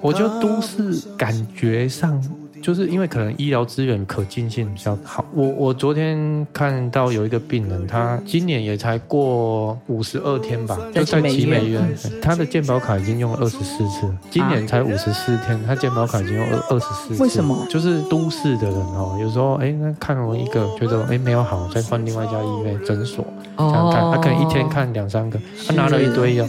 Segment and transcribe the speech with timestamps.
[0.00, 2.22] 我觉得都市感觉上。
[2.62, 5.24] 就是因为可能医疗资源可进性比较好。
[5.32, 17.22] 我我昨天看到有一个病人，他今年也才过五十二天吧，就在奇美医院，他的健保卡已经用了二十四次，今年才五十四天，他健保卡已经用二二十四次。
[17.22, 17.66] 为什么？
[17.70, 23.24] 就是都市的人哦，有时候哎，那看了一个觉得哎没有好，再换另外一家医院诊所
[23.56, 26.44] 这样看，他可能一天看两三个，他拿了一堆药。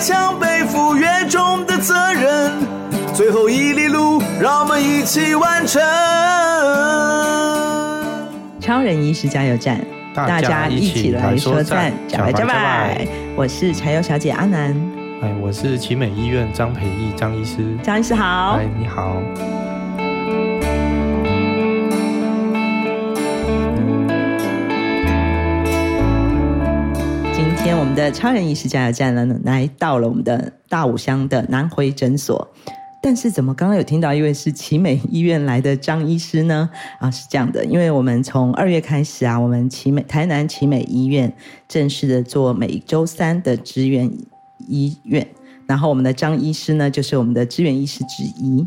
[0.00, 2.52] 强背负越重的责任，
[3.12, 5.82] 最后一里路，让我们一起完成。
[8.60, 12.44] 超人医师加油站，大家一起来说赞，加油加
[12.94, 13.08] 油！
[13.34, 14.72] 我是柴油小姐阿南，
[15.20, 19.16] 哎，我是奇美医院张培义张医师，张医师好，哎，你好。
[27.68, 32.48] 天我们的超人医师加油站呢，来到了我们的大武乡的南回诊所。
[33.02, 36.70] 但是怎么刚刚有听到一位是奇美医院来的张医师呢？
[36.98, 41.30] 啊，是这样的，因为我们从二月开始啊，我们奇美台南奇美医院
[41.68, 44.10] 正式的做每周三的支援
[44.66, 45.28] 医院，
[45.66, 48.66] 然后我们的张医师呢，就是我们的支援医师之一。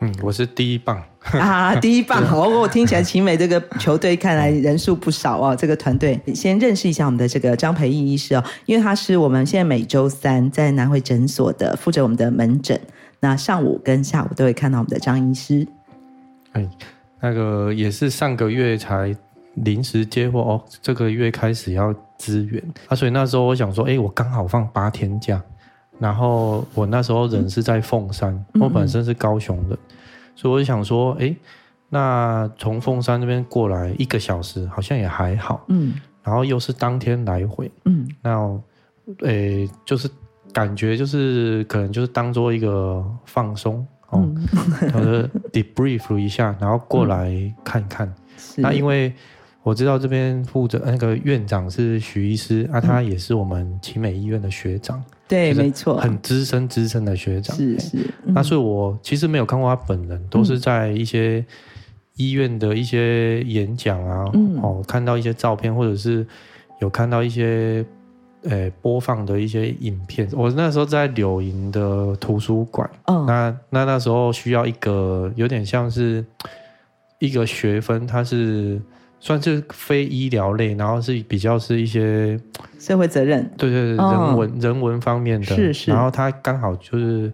[0.00, 2.22] 嗯，我是第一棒啊， 第一棒！
[2.32, 5.56] 哦，我听起来奇美这个球队看来人数不少哦。
[5.56, 12.80] 这个团队先认识一下我们的这个张培义医师哦，因为他是我们现在每周三在南汇诊所的负责我们的门诊，
[13.18, 15.66] 那上午跟下午都会看到我们的张医师。
[16.52, 16.64] 哎，
[17.20, 19.12] 那个也是上个月才
[19.54, 25.42] 临时接货哦，这个月开始要支援啊，所以那时候我想说，哎，我刚好放八天假。
[25.98, 29.78] 然后我那时候人是在凤山，嗯、我本身是高雄的，
[30.34, 31.34] 所以我就想说，哎，
[31.88, 38.60] 那从凤山那边过来一个小时，好像也还好，嗯，然后又是当天来回，嗯，那，
[39.20, 40.08] 诶，就是
[40.52, 44.46] 感觉就是可能就是当做一个放松，哦，嗯、
[44.92, 47.30] 或者 debrief 一下，然后过来
[47.64, 48.14] 看看，嗯、
[48.58, 49.12] 那因为。
[49.64, 57.98] 我知道这边负责那个院长是徐医师啊，他也是我们奇美医院的学长，对，没错，很资深资深的学长，是是。
[58.24, 61.44] 嗯、那所以我其实没有看过他本人，都是在一些
[62.16, 66.26] 医院的一些演讲啊，嗯、哦，看到一些照片，或者是
[66.80, 67.84] 有看到一些
[68.44, 70.28] 呃、欸、播放的一些影片。
[70.32, 76.24] 我那时候在柳营的图书馆，嗯，那那那时候需要一个有点像是
[77.18, 78.80] 一个学分，它是。
[79.20, 82.38] 算是非医疗类，然后是比较是一些
[82.78, 85.90] 社会责任，对对对，人文、哦、人文方面的，是是。
[85.90, 87.32] 然后他刚好就是，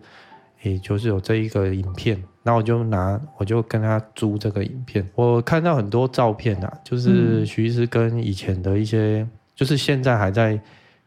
[0.62, 5.06] 也就是有这一个影片，然后我就拿，我就跟他租这个影片。
[5.14, 10.58] 我看到很多照片啊，就是徐医师跟以前的一些，嗯、就是现在还在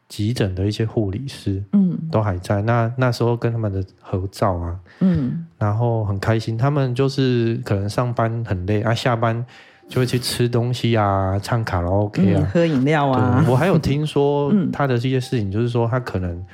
[0.08, 2.62] 急诊的一些护理师，嗯，都还在。
[2.62, 6.56] 那那时候跟他们的合照啊，嗯，然后很开心。
[6.56, 9.44] 他们就是可能上班很累啊，下班。
[9.88, 13.46] 就会去吃东西啊，唱卡拉 OK 啊，嗯、喝饮料啊。
[13.48, 16.46] 我还有听说 他的这些事情，就是说他可能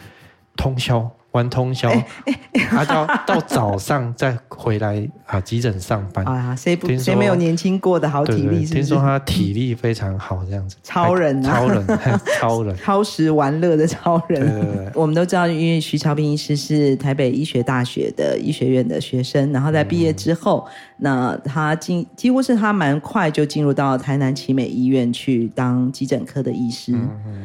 [0.56, 1.10] 通宵。
[1.34, 1.92] 玩通宵，
[2.70, 6.24] 他到到早上再回来啊，急诊上班。
[6.26, 8.64] 啊，谁不谁没有年轻过的好体力？
[8.64, 11.88] 听说他体力非常好，这样子，超人，超人，
[12.40, 14.92] 超人，超时玩乐的超人。
[14.94, 20.64] 我们都知道，因为徐超斌医师是台北医学大学的医学院的学生，然后在毕业之后，
[21.04, 26.96] 那他进几乎是他蛮快就进入到台南奇美医院去当急诊科的医师。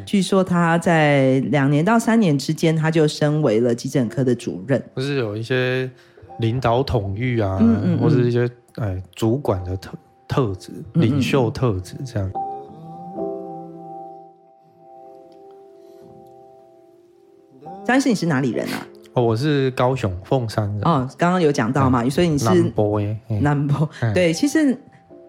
[0.07, 3.75] 据说他在两年到三年之间，他就升为了。
[3.75, 5.89] 急诊科的主任，不是有一些
[6.41, 9.93] 领导统御啊，嗯嗯嗯或者一些哎主管的特
[10.27, 12.29] 特质、领袖特质这样。
[17.85, 18.87] 张医师，你是哪里人啊？
[19.19, 20.81] 哦，我是高雄凤山人。
[20.83, 23.89] 哦，刚刚有讲到嘛，嗯、所以你是南博耶，南部。
[24.15, 24.77] 对，其实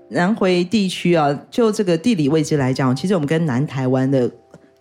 [0.09, 4.29] 南回地区啊，就这个地理位置来讲，其实我们跟南台湾的。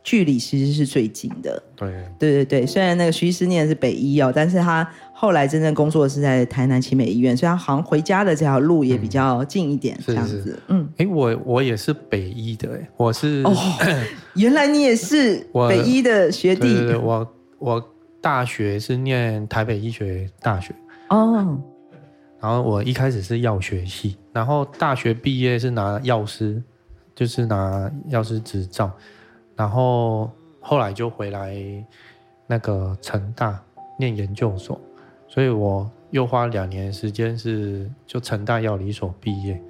[0.05, 2.67] 距离其实是最近的，对对对对。
[2.67, 10.39] 虽然那个徐医师念的是北医哦，但是他后来真正工作的是在台南奇美医院，所以他好像回家的这条路也比较近一点，这样子。
[10.39, 13.53] 是是嗯，哎，我我也是北医的，哎，我是哦，
[14.35, 16.75] 原来你也是 北医的学弟。
[16.95, 17.29] 我
[17.59, 17.89] 我
[18.21, 20.75] 大学是念台北医学大学
[21.09, 21.61] 哦，
[22.41, 26.63] 然后我一开始是药学系，然后大学毕业是拿药师，
[27.15, 28.91] 就是拿药师执照。
[29.57, 30.31] 然后
[30.61, 31.57] 后来就回来
[32.47, 33.61] 那个成大
[33.99, 34.81] 念研究所，
[35.27, 39.61] 所以我又花两年时间是就成大药理所毕业。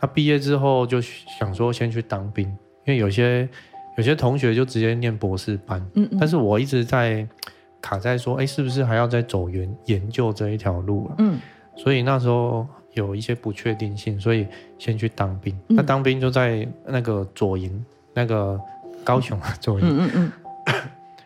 [0.00, 2.48] 他毕业之后就想说先去当兵，
[2.84, 3.48] 因为有些
[3.96, 7.24] 有些同学就直接念博士班，嗯，嗯，但是我一直在
[7.82, 11.16] 卡在说，哎，是不是还要再走研研究这一条路了？
[11.18, 11.38] 嗯，
[11.76, 14.46] 所以那时候有一些不确定性，所以
[14.78, 15.54] 先去当兵。
[15.68, 17.84] 嗯、那当兵就在那个左营，
[18.14, 18.58] 那个
[19.04, 20.32] 高雄啊左营，嗯嗯，
[20.66, 20.74] 嗯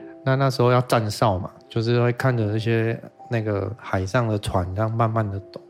[0.25, 2.99] 那那时候要站哨嘛，就是会看着那些
[3.31, 5.61] 那个海上的船，这样慢慢的走，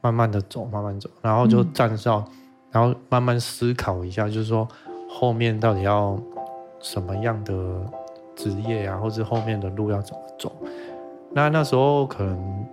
[0.00, 2.34] 慢慢的走，慢慢走，然后就站哨，嗯、
[2.72, 4.66] 然后慢慢思考一下，就是说
[5.08, 6.18] 后面到底要。
[6.84, 7.54] 什么样的
[8.34, 10.52] 职业啊，或是后面的路要怎么走？
[11.32, 12.66] 那那时候可能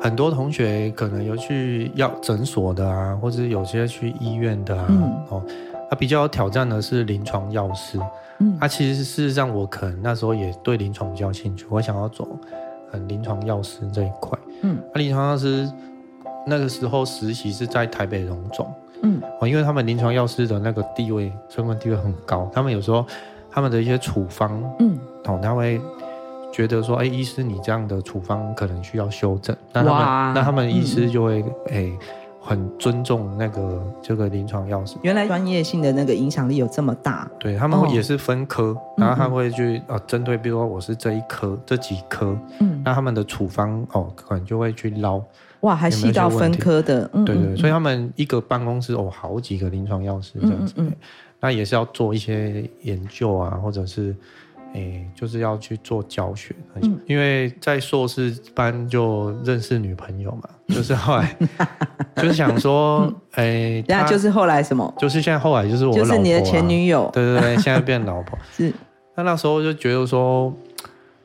[0.00, 4.86] 很多同学可能有去药诊所的啊，或者有些去医院的啊。
[4.88, 5.42] 嗯、哦，
[5.88, 7.98] 他比较有挑战的是临床药师。
[8.38, 12.26] 嗯，他、啊、其实事实上我可能那时候也对临床比较兴趣，我想要走
[12.90, 14.38] 很临床药师这一块。
[14.62, 15.70] 嗯，那临床药师
[16.46, 18.70] 那个时候实习是在台北荣总。
[19.02, 23.04] 嗯，哦，因为他们临床药师的那个地位、身份地位很高，他们有时候
[23.50, 25.80] 他们的一些处方，嗯，哦，他会
[26.52, 31.98] 觉得说，哎，医师你这样的处方可能需要修正，那他们那他们医师就会，哎、嗯，
[32.40, 34.96] 很尊重那个这个临床药师。
[35.02, 37.28] 原来专业性的那个影响力有这么大？
[37.38, 45.22] 对，他们也是分科，哦、然后他会去呃针对，比如说我是这一科这几科，嗯，那他们的处方哦，可能就会去捞。
[45.60, 50.74] 哇，还细到分科的，对，对对，所以他们一个办公室哦，好几个临床药师这样子，
[51.40, 54.14] 那也是要做一些研究啊，或者是，
[54.74, 61.36] 诶，就是要去做教学，嗯、因为在硕士班就认识女朋友嘛，就是后来
[62.16, 64.92] 就是想说，诶， 那就是后来什么？
[64.98, 68.72] 就是现在后来就是我老就是你的前女友，对对对，现在变老婆， 是，
[69.16, 70.52] 那那时候就觉得说，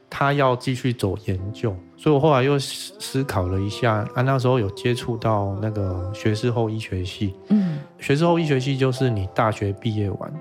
[0.10, 1.76] 他要继续走研究。
[1.98, 7.34] 所以我后来又思考了一下，啊，那时候有接触到那个学士后医学系。
[7.48, 10.34] 嗯，学士后医学系就是你大学毕业完，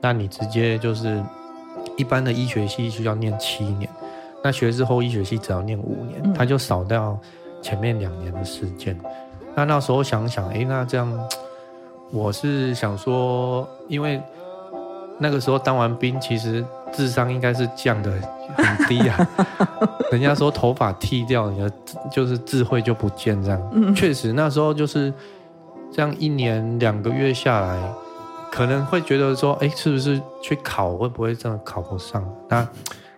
[0.00, 1.22] 那你直接就是
[1.96, 3.88] 一般的医学系需要念七年，
[4.44, 7.18] 那学士后医学系只要念五年，他就少掉
[7.62, 8.98] 前面两年的时间。
[9.56, 11.28] 那那时候想想，哎，那这样，
[12.12, 14.20] 我是想说，因为
[15.18, 18.12] 那个时候当完兵，其实智商应该是降的
[18.56, 19.28] 很低啊。
[20.12, 21.72] 人家说头发剃掉，你的
[22.10, 23.70] 就是智慧就不见这样。
[23.72, 25.12] 嗯，确实那时候就是
[25.92, 27.78] 这样，一年两个月下来，
[28.50, 32.28] 可能会觉得说，哎，是不是去考会不会真的考不上？
[32.48, 32.66] 那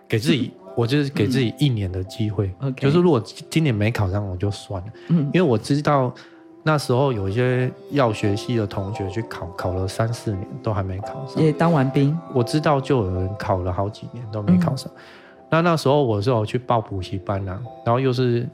[0.07, 2.53] 给自己，我就是给自己一年的机会。
[2.59, 4.87] 嗯，就是如果今年没考上，我就算了。
[5.09, 6.13] 嗯，因为我知道
[6.63, 11.43] 那时候有一些药学系的同学去考，考了三四年都还没考上。
[11.43, 14.89] 也当完兵，我知道就有人考了好几年都没考上。
[14.95, 15.01] 嗯。
[15.49, 18.47] 那那时候我是有去报补习班啊，然后又是，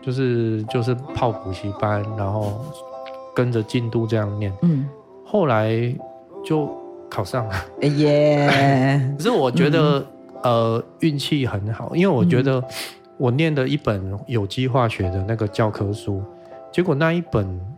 [0.00, 2.64] 就是就是泡补习班，然后
[3.34, 4.88] 跟着进度这样念，嗯，
[5.26, 5.94] 后来
[6.42, 6.70] 就
[7.10, 9.12] 考上了，哎耶！
[9.18, 10.06] 可是我觉得、嗯、
[10.44, 12.62] 呃运气很好，因为我觉得
[13.18, 16.22] 我念的一本有机化学的那个教科书，
[16.72, 17.69] 结果那一本。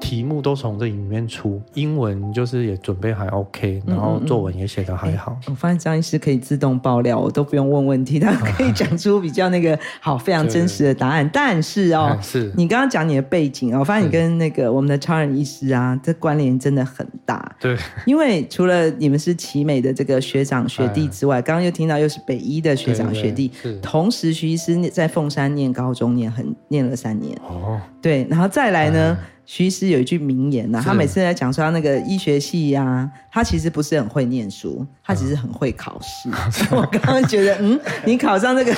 [0.00, 5.32] 题目都从这里面出，英文就是也准备还 OK，然后作文也写得还好。
[5.32, 11.28] 嗯嗯嗯，我发现张医师可以自动爆料，我都不用问问题，他可以讲出比较那个好非常真实的答案。
[11.32, 17.56] 但是哦，是你刚刚讲你的背景哦，我发现你跟那个我们的超人医师啊，这关联真的很大。
[17.58, 17.76] 对，
[18.06, 23.50] 因为除了你们是奇美的这个学长学弟之外，刚刚又听到又是北医的学长学弟，
[23.82, 29.16] 同时徐医师在凤山念高中念很念了三年哦，对，然后再来呢。
[29.46, 36.28] 哎徐医师有一句名言呐、啊，他每次在讲说他那个医学系呀、啊，他其实不是很会念书，他只是很会考试。
[36.28, 36.34] 嗯、
[36.76, 38.74] 我刚刚觉得，嗯，你考上这个，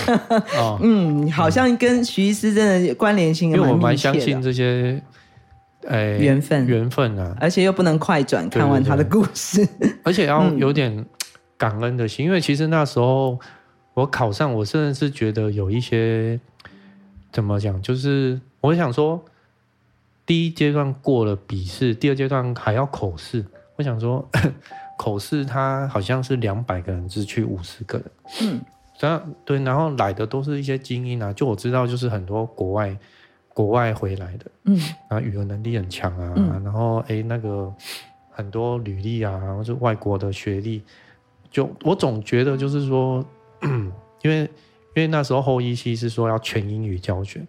[0.59, 3.51] 哦、 嗯，好像跟徐医师真的关联性。
[3.51, 5.03] 因为我蛮相信这些，
[5.87, 11.03] 欸、缘分，缘分啊，而且又不能快转看完他的故事，对对对，而且要有点
[11.57, 13.39] 感恩的心，嗯、因为其实那时候
[13.95, 16.39] 我考上，我甚至是觉得有一些
[17.33, 19.25] 怎么讲，就是我想说。
[20.29, 23.43] 第一阶段过了笔试，第二阶段还要口试。
[23.77, 24.29] 我想说，
[24.99, 28.11] 口试他好像是两百个人只去五十个人。
[28.43, 28.61] 嗯，
[29.01, 31.33] 然后对，然后来的都是一些精英啊。
[31.33, 32.95] 就我知道，就是很多国外
[33.55, 34.77] 国外回来的，嗯，
[35.09, 36.35] 然后语言能力很强啊。
[36.37, 37.73] 嗯、然后哎，那个
[38.29, 40.83] 很多履历啊，然后是外国的学历。
[41.51, 43.25] 就我总觉得就是说，
[44.21, 44.41] 因为
[44.95, 47.41] 因为那时候后一期是说要全英语教学，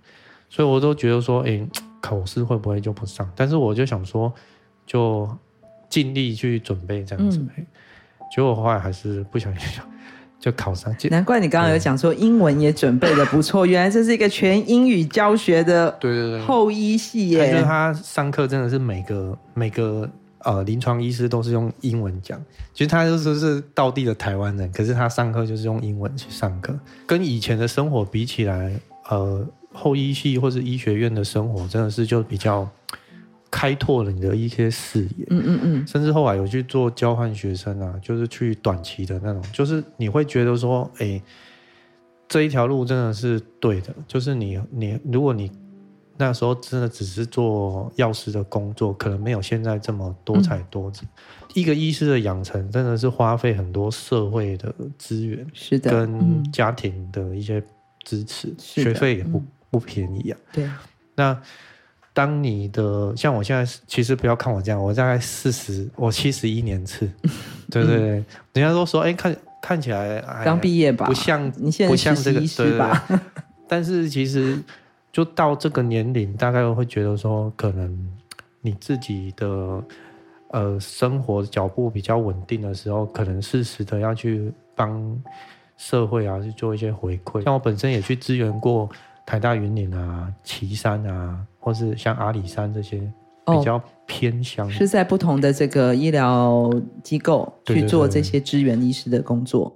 [0.47, 1.67] 所以我都觉得说，哎。
[2.01, 3.29] 考试会不会就不上？
[3.35, 4.33] 但是我就想说，
[4.85, 5.29] 就
[5.89, 7.39] 尽力去准备这样子。
[7.39, 7.65] 嗯、
[8.33, 9.81] 结果后来还是不小心
[10.39, 10.95] 就考上。
[11.09, 17.51] 难怪你刚刚有讲说英文也准备的不错，原来这是一个全英语教学的对对对后医系耶。
[17.51, 20.09] 就是他上课真的是每个每个
[20.45, 22.41] 呃临床医师都是用英文讲，
[22.73, 26.73] 其实他就是是道地的台湾人，可是他上课就是用英文去上课，
[27.05, 28.71] 跟以前的生活比起来，
[29.09, 29.45] 呃，
[29.79, 32.69] 后医系或是医学院的生活真的是就比较
[33.49, 41.23] 开拓了你的一些视野，嗯嗯嗯，甚至后来有去做交换学生啊，就是去短期的那种，就是你会觉得说，哎、欸，
[42.27, 45.51] 这一条路真的是对的，就是你你如果你。
[46.21, 51.05] 那时候真的只是做药师的工作，可能没有现在这么多彩多姿。
[51.05, 57.63] 嗯、一个医师的养成真的是花费很多社会的资源，是的，跟家庭的一些
[58.03, 60.37] 支持，学费也不、嗯、不便宜啊。
[60.51, 60.69] 对。
[61.15, 61.39] 那
[62.13, 67.09] 当你的像我现在，其实不要看我这样，我大概四十，我七十一年次，
[67.71, 68.09] 对对对。
[68.19, 73.05] 嗯、人家都说，哎、欸，看看起来刚毕业吧，不像你现在是实习医师吧？
[73.07, 73.25] 对对对，
[73.67, 74.61] 但是其实。
[75.11, 78.09] 就到这个年龄，大概会觉得说，可能
[78.61, 79.83] 你自己的
[80.51, 85.19] 呃生活脚步比较稳定的时候，可能适时的要去帮
[85.77, 87.41] 社会啊去做一些回馈。
[87.43, 88.87] 像我本身也去支援过
[89.29, 92.97] 台大云林啊、旗山啊，或是像阿里山这些
[93.45, 96.67] 比较偏乡，哦，是在不同的这个医疗
[97.03, 99.71] 机构去做这些支援医师的工作。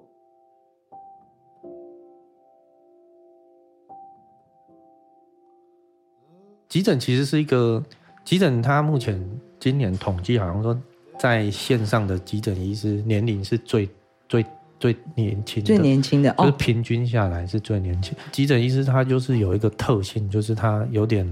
[6.68, 7.84] 急诊其实是一个
[8.26, 9.24] 急诊，它目前
[9.60, 10.76] 今年统计好像说，
[11.20, 13.88] 在线上的急诊医师年龄是最
[14.28, 14.44] 最
[14.84, 18.14] 最年轻的，最年轻的，就是平均下来是最年轻。
[18.34, 21.26] 急诊医师他就是有一个特性，就是他有点，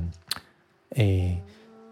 [0.91, 1.41] 诶、欸，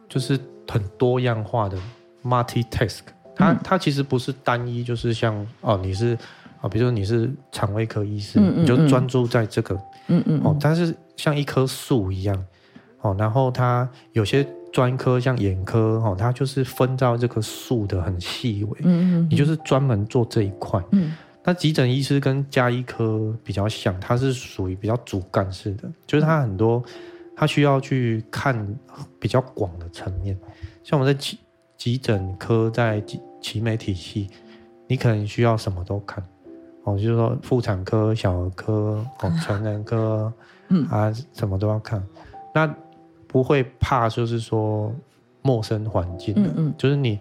[0.08, 0.40] 就是
[0.70, 1.78] 很多样化的
[2.24, 3.00] multitask。
[3.36, 6.18] 他他其实不是单一，就是像哦，你是
[6.62, 9.76] 啊，比如说你是肠胃科医师，嗯嗯嗯你就专注在这个，
[10.08, 12.46] 嗯，嗯嗯，哦，但是像一棵树一样。
[13.02, 21.14] 哦，然后他有些专科像眼科，哦，他就是分到这棵树的很细微，嗯，嗯，你就是专门做这一块，嗯，
[21.44, 26.84] 那急诊医师跟加医科比较像，它是属于比较主干式的，就是它很多，
[27.36, 28.68] 它需要去看
[29.20, 30.38] 比较广的层面，
[30.84, 31.38] 像我们在急
[31.78, 34.30] 急诊科在集集美体系，
[34.88, 36.24] 你可能需要什么都看，
[36.84, 40.32] 哦，就是说妇产科、小儿科、哦， 成人科，
[40.68, 40.86] 嗯。
[40.88, 42.04] 啊，什么都要看，
[42.54, 42.74] 那。
[43.32, 44.92] 不会怕，就是说
[45.44, 46.74] 陌生环境的，嗯嗯。
[46.80, 47.20] 就是你，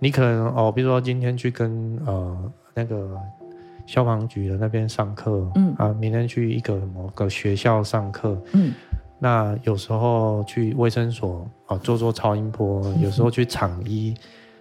[0.00, 3.16] 你可能哦，比如说今天去跟呃那个
[3.86, 8.72] 消防局的那边上课，嗯啊，明天去一个某个学校上课，嗯，
[9.18, 14.14] 那有时候去卫生所啊做做超音波，嗯、有时候去厂医，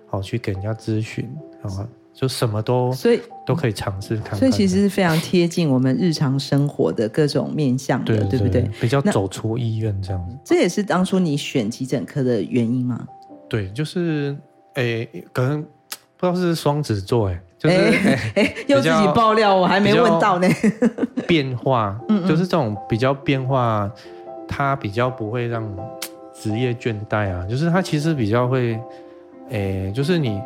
[0.07, 1.27] 好、啊、去给人家咨询，
[1.61, 1.87] 啊。
[2.17, 8.61] 就什么都所以都可以尝试看看，所以其实是非常贴近我们日常生活的各种面向的，对，对，对不对？
[8.79, 10.37] 比较走出医院这样子。
[10.41, 13.05] 这也是当初你选急诊科的原因吗？
[13.49, 14.33] 对，就是
[14.75, 17.75] 诶、欸，可能不知道是双子座，哎，就是
[18.35, 20.47] 哎，又自己爆料，我还没问到呢。
[21.27, 23.89] 变化，就是这种比较变化，
[24.47, 25.63] 它比较不会让
[26.33, 28.79] 职业倦怠啊，就是它其实比较会，
[29.49, 30.41] 诶、欸，就是你。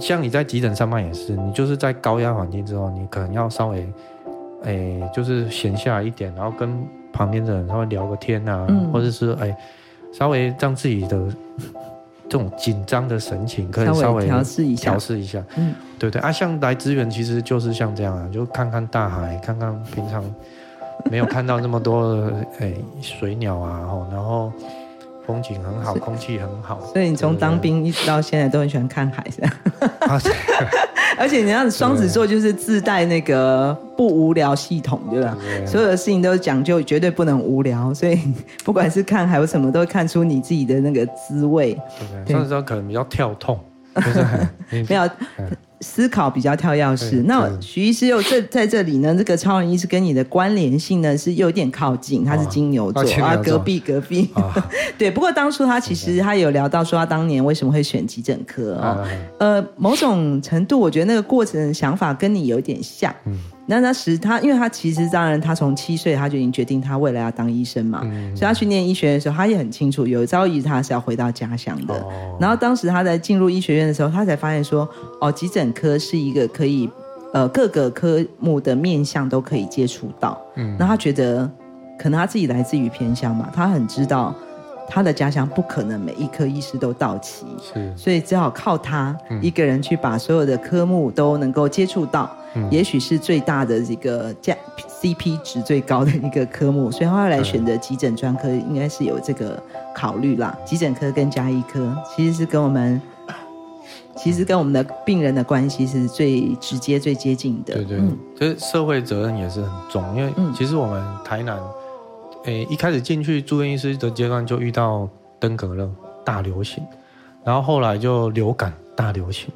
[0.00, 3.88] 像你在急诊上班也是，你就是在高压环境之后，你可能要稍微，
[4.64, 6.76] 诶、欸，就是闲下来一点，然后跟
[7.12, 9.56] 旁边的人稍微聊个天啊，嗯、或者是哎、欸，
[10.12, 11.16] 稍微让自己的
[12.30, 20.24] 这种紧张的神情可以稍微调试一下，调试一下，嗯，对对啊，像来支援其实就是像这样啊，就看看大海，看看平常
[21.10, 24.50] 没有看到那么多的诶、欸、水鸟啊，然后。
[25.26, 29.48] 风景很好，空气很好，所以你从当兵一直到现在都很喜欢看海，是吧？
[31.20, 35.36] 而且你看双子座就是自带那个不无聊系统，对吧？
[35.38, 37.92] 对所有的事情都讲究，绝对不能无聊。
[37.92, 38.18] 所以
[38.64, 41.78] 不管是看还有什么，都会看出你自己的那个滋味。
[42.26, 43.60] 双子座可能比较跳痛，
[43.96, 44.24] 就是
[44.88, 45.08] 没有。
[45.80, 49.14] 思考比较跳跃式，那徐医师又这在这里呢？
[49.16, 54.28] 这个超人医师跟你的关联性呢是有点靠近，他是金牛座啊，隔壁隔壁。
[54.98, 59.08] 对，不过当初他其实他有聊到说他当年为什么会选急诊科啊？
[59.38, 63.14] 呃，某种程度我觉得那个过程想法跟你有点像。
[63.24, 63.38] 嗯。
[63.70, 71.94] 那那时他，因为他其实当然，他从七岁他就已经决定他未来要当医生嘛，嗯、所以他去念医学院的时候，他也很清楚有朝一日他是要回到家乡的。
[71.94, 74.88] 哦、然后当时他在进入医学院的时候，他才发现说，
[75.20, 76.90] 哦，急诊科是一个可以
[77.32, 80.36] 呃各个科目的面向都可以接触到。
[80.56, 81.48] 嗯，那他觉得
[81.96, 84.34] 可能他自己来自于偏乡嘛，他很知道
[84.88, 92.28] 他的家乡不可能每一科医师都到齐，是，所以只好靠他一个人去把所有的科目都能够接触到。
[92.70, 94.56] 也许是最大的一个价
[95.00, 99.62] CP 值最高的一个科目，所以后来选择急诊专科，应该是有这个
[99.94, 100.56] 考虑啦。
[100.64, 103.00] 急诊科跟加医科其实是跟我们
[104.16, 107.74] 其实跟我们的病人的关系是最直接、最接近的。
[107.74, 111.58] 对对，嗯，其实社会责任也是很重，因为其实我们台南，
[112.44, 115.88] 诶，一开始进去住院医师的阶段就遇到登革热
[116.22, 116.84] 大流行，
[117.44, 119.48] 然后后来就流感大流行，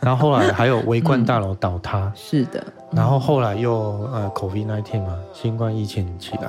[0.00, 3.72] 然后后来还有维冠大楼倒塌，嗯、是的，然后后来又
[4.12, 6.48] 呃 COVID-19 嘛，新冠疫情起来，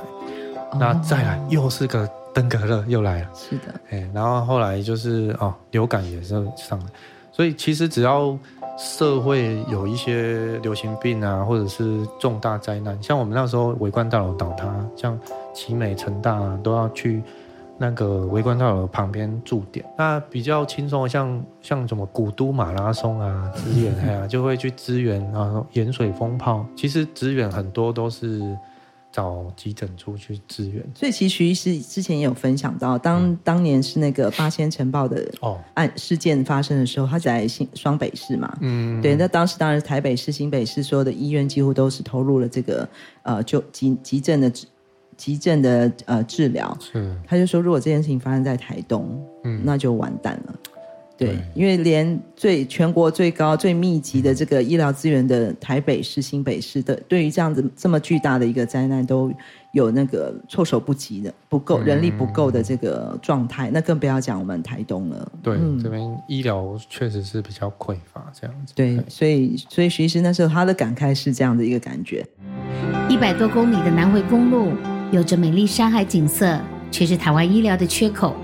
[0.78, 2.08] 那再来又是个。
[2.34, 6.86] 登革热又来了，是的，哎，然后后来就是哦，流感也是上来，
[7.30, 8.36] 所以其实只要
[8.76, 14.66] 社会有一些流行病啊，或者是重大灾难，像我们那时候维冠大楼倒塌，
[14.96, 15.16] 像
[15.54, 17.22] 奇美、成大啊，都要去
[17.78, 19.84] 那个维冠大楼旁边驻点。
[19.96, 28.42] 那比较轻松的，像像什么古都马拉松啊，支援啊， 就会去支援啊，盐水风炮，其实支援很多都是。
[29.14, 35.30] 找急诊处去支援，所以其实徐医师之前也有分享到，当、嗯、当年是那个八仙尘爆的
[35.74, 42.88] 案事件发生的时候，他在新双北市嘛，嗯，对，那当时当然台北市、新北市所有的医院几乎都是投入了这个
[43.22, 44.50] 呃就急急诊的
[45.16, 50.54] 急症的呃治疗，是，他就说如果这件事情发生在台东，嗯，那就完蛋了。
[51.16, 59.32] 对，因为连最全国最高最密集的这个医疗资源的台北市、新北市的，对于这样子这么巨大的一个灾难，都
[59.72, 65.32] 有那个措手不及的、不够人力不够的这个状态，那更不要讲我们台东了。
[65.40, 68.72] 对，嗯、这边医疗确实是比较匮乏，这样子。
[68.74, 72.26] 对，所以所以徐医师那时候他的感慨是这样的一个感觉：
[73.08, 74.72] 一百多公里的南回公路，
[75.10, 76.58] 有着美丽山海景色，
[76.90, 78.36] 却是台湾医疗的缺口。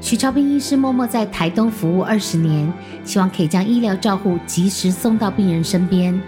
[0.00, 2.72] 徐超斌医师默默在台东服务二十年，
[3.04, 6.20] 希望可以将医疗照护及时送到病人身边，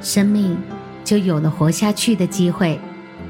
[0.00, 0.56] 生命
[1.04, 2.78] 就有了活下去的机会。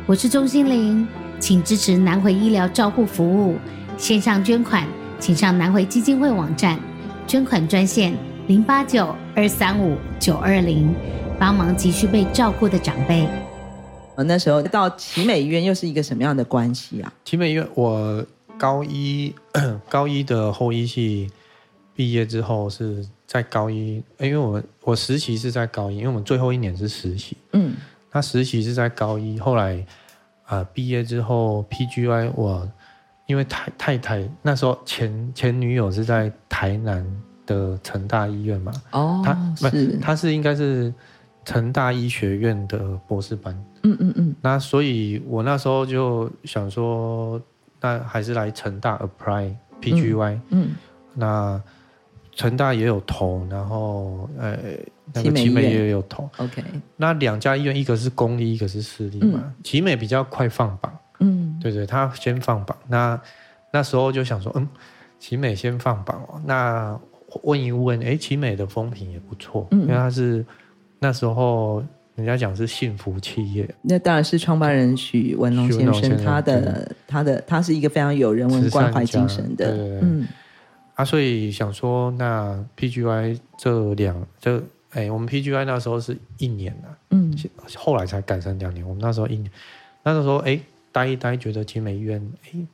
[0.06, 1.06] 我是钟欣凌，
[1.38, 3.56] 请支持南回医疗照护服务，
[3.98, 4.86] 线上捐款，
[5.18, 6.78] 请上南回基金会网站，
[7.26, 8.14] 捐款专线
[8.46, 10.94] 零八九二三五九二零，
[11.38, 13.28] 帮忙急需被照顾的长辈。
[14.16, 17.12] 那时候到奇美医院又是一个什么样的关系啊？
[17.24, 18.24] 奇美医院我。
[18.58, 19.34] 高一
[19.88, 21.30] 高一的后医系
[21.94, 27.34] 毕业之后是在高一，因为我们我实习是在高一，因为我们最后一年是实习。
[27.54, 27.74] 嗯，
[28.10, 29.78] 他实习是在高一，后来
[30.42, 32.70] 啊、呃、毕业之后 PGY 我
[33.24, 37.02] 因为太太太那时候前前女友是在台南
[37.46, 40.92] 的成大医院嘛，哦，他是他是应该是
[41.44, 43.54] 成大医学院的博士班。
[43.82, 47.40] 嗯嗯嗯，那所以我那时候就想说。
[47.82, 50.76] 那还是来成大 apply PGY，嗯，嗯，
[51.14, 51.62] 那
[52.34, 54.54] 成大也有投，然后呃，
[55.14, 56.62] 那个奇美也有投，OK。
[56.98, 59.40] 那两家医院，一个是公立，一个是私立嘛。
[59.42, 62.76] 嗯、奇美比较快放榜，嗯，对对，他先放榜。
[62.86, 63.18] 那
[63.72, 64.68] 那时候就想说，嗯，
[65.18, 66.38] 奇美先放榜哦。
[66.44, 67.00] 那
[67.44, 70.44] 问一问，哎，奇美的风评也不错，嗯，因为他是
[71.00, 71.82] 那时候。
[72.16, 80.28] 人家讲是幸福企业，那当然是创办人许文龙先生，他的他的他是一个非常有人文关怀精神的，嗯，
[80.96, 84.58] 啊，所以想说，那 PGY 这两这
[84.90, 87.34] 哎、欸，我们 PGY 那时候是一年啊，嗯，
[87.74, 89.50] 后来才改成两年，我们那时候一年，
[90.02, 92.66] 那时候哎、欸，待一待，觉得集美医院哎、欸，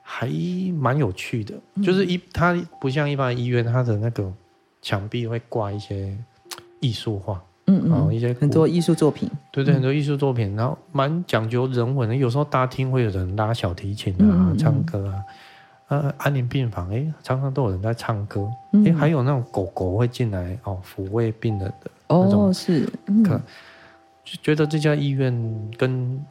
[0.00, 0.30] 还
[0.72, 4.32] 蛮有趣的，嗯、就是一它不像一般医院，它的那个
[4.80, 6.16] 墙壁会挂一些
[6.86, 7.42] 艺术化。
[7.68, 12.14] 嗯嗯，一些很多艺术作品，对对，很多艺术作品，然后蛮讲究人文的。
[12.14, 15.14] 有时候大厅会有人拉小提琴啊，唱歌啊。
[15.88, 18.48] 呃，安宁病房，哎，常常都有人在唱歌。
[18.84, 21.90] 哎，还有那种狗狗会进来哦，抚慰病人的。
[22.06, 22.88] 哦，是，
[23.24, 23.40] 可
[24.24, 25.32] 就觉得这家医院
[25.76, 26.24] 跟。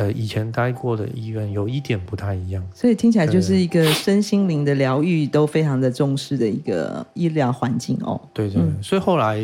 [0.00, 8.18] 呃，以前待过的医院有一点不太一样，所以听起来就是一个身心灵的疗愈都非常的重视的一个医疗环境哦。
[8.32, 9.36] 对对，嗯、所以后来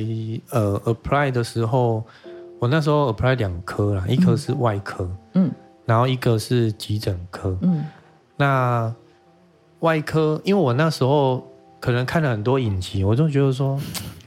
[0.51, 2.03] 呃 apply 的时候，
[2.59, 5.51] 我那时候 apply 两科啦，一科是外科，嗯，
[5.85, 7.85] 然后一个是急诊科，嗯，
[8.39, 8.95] 那
[9.81, 11.47] 外科，因为我那时候
[11.79, 13.79] 可能看了很多影集，我就觉得说。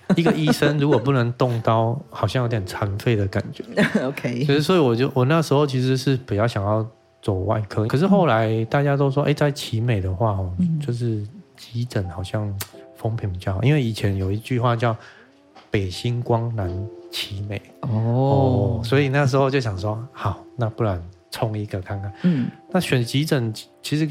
[0.18, 3.64] 一个医生如果不能动刀，好像有点残废的感觉。
[4.06, 6.86] OK，所以所以我就我那时候其实是比较想要
[7.22, 10.52] 走外科，可是后来大家都说，哎，在奇美的话哦，
[10.86, 12.54] 就是急诊好像
[12.96, 14.96] 风评比较好，因为以前有一句话叫
[15.70, 22.12] “北星光南奇美”哦，所以那时候就想说，好，那不然冲一个看看。
[22.24, 24.10] 嗯，那选急诊其实。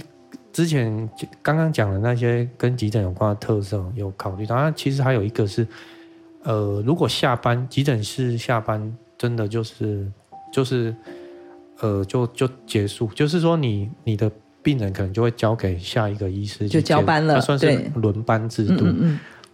[0.59, 1.09] 之前
[1.41, 5.65] 刚刚讲的那些跟急诊有关的特色有考虑，当然其实还有一个是，
[6.43, 10.11] 呃，如果下班急诊室下班真的就是
[10.53, 10.93] 就是，
[11.79, 14.29] 呃，就就结束，就是说你你的
[14.61, 18.85] 病人可能就会交给下一个医师，就交班了，算是轮班制度。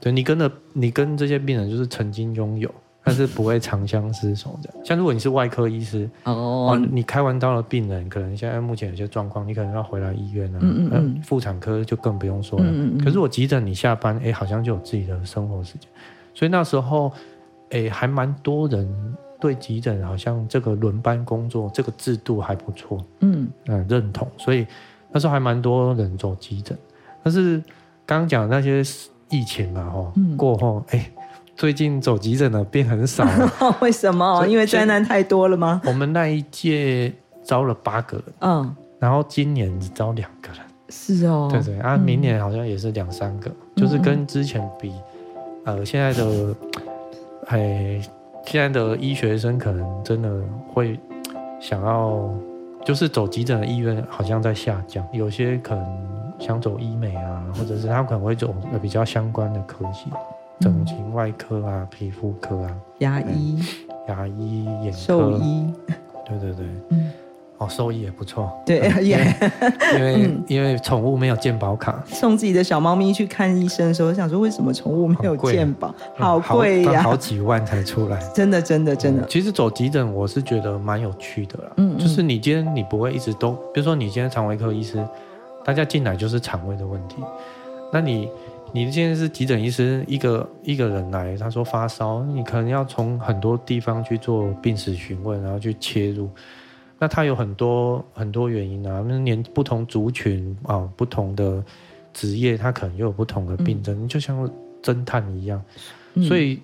[0.01, 2.75] 对你跟的，你跟这些病人就是曾经拥有，
[3.07, 4.71] 但是不会长相厮守的。
[4.83, 10.59] 像如果你是外科医师，哦，你开完刀的病人，可能现在目前有些状况，你可能要回来医院啊。
[10.63, 11.23] 嗯嗯嗯。
[11.23, 12.65] 妇产科就更不用说了。
[12.67, 13.05] 嗯嗯。
[13.05, 15.89] 可是我急诊，你下班，哎，好像就有自己的生活时间。
[16.33, 17.13] 所以那时候，
[17.71, 23.05] 哎，还蛮多人对急诊好像这个轮班工作这个制度还不错。
[23.21, 24.27] 嗯嗯，认同。
[24.39, 24.67] 所以
[25.13, 26.75] 那时候还蛮多人走急诊，
[27.23, 27.59] 但是
[28.07, 28.83] 刚刚讲的那些。
[29.31, 31.11] 疫情嘛，哈，过后，哎、
[31.57, 33.53] 最近走急诊的变很少了。
[33.81, 34.47] 为什么？
[34.47, 35.81] 因为灾难太多了吗？
[35.85, 37.13] 我们那一届
[37.45, 40.61] 招了八个人，嗯，然后今年只招两个人。
[40.91, 44.93] 是哦，对对啊，明年好像也是两三个，嗯、就是跟之前比，
[45.65, 46.55] 呃，现在的，
[47.47, 48.01] 哎，
[48.45, 50.31] 现在的医学生可能真的
[50.69, 50.99] 会
[51.61, 52.29] 想要，
[52.85, 56.15] 就是走急诊的意愿好像在下降，有些可能。
[56.41, 60.11] 想走医美啊，或者是他们可能会走比较相关的科系，
[60.65, 63.59] 整形外科啊、皮肤科啊、牙医、
[64.09, 65.71] 牙医、眼科、兽医，
[66.25, 67.13] 对对对，嗯，
[67.59, 69.19] 哦，兽医也不错，对，也。
[69.95, 79.27] 因为 因为宠物没有健保卡，送自己的小猫咪去看医生的时候，我想说为什么宠物没有健保，好贵呀，好几万才出来， 真的真的真的。
[79.27, 85.07] 其实走急诊我是觉得蛮有趣的啦，嗯，就是你今天你不会一直都，比如说你今天肠胃科医师。
[85.67, 87.17] 大家进来就是肠胃的问题，
[87.91, 88.29] 那你，
[88.75, 96.29] 你现在是急诊医师，一个一个人来，他说发烧，你可能要从很多地方去做病史询问，然后去切入，
[96.99, 101.65] 那他有很多很多原因啊，那连不同族群啊，不同的
[102.13, 104.51] 职业，他可能又有不同的病症，嗯、就像
[104.83, 105.63] 侦探一样，
[106.27, 106.61] 所以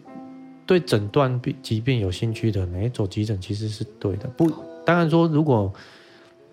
[0.67, 4.27] 对诊断病疾病有兴趣的人，哎，走急诊其实是对的。
[4.37, 4.51] 不，
[4.85, 5.73] 当然说如果。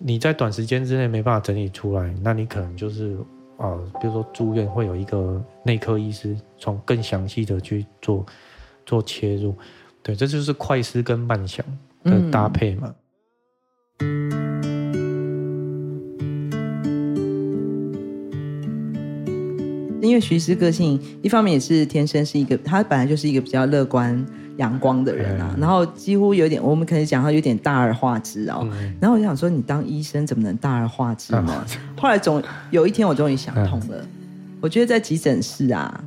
[0.00, 3.18] 你在短时间之内没办法整理出来，那你可能就是啊、
[3.58, 8.24] 呃，比如说住院会有一个内科医师从更详细的去做
[8.86, 9.52] 做切入，
[10.02, 11.66] 对，这就是快思跟慢想
[12.04, 12.94] 的搭配嘛。
[14.00, 14.30] 嗯、
[20.02, 24.24] 因为徐医师个性一方面也是天生是一个，他本来就是一个比较乐观。
[24.58, 28.68] 阳光的人啊，然后几乎有点，我们可能讲他有点大而化之哦。
[28.70, 31.44] 嗯、然后我就想说，你当医生怎么能大而化之呢？
[31.48, 33.96] 嗯、 后来总有一天，我终于想通了。
[33.96, 34.08] 嗯、
[34.60, 36.04] 我觉得在急诊室啊。